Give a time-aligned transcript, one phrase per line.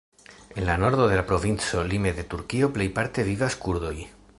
[0.55, 3.97] En la nordo de la provinco lime de Turkio plejparte vivas kurdoj.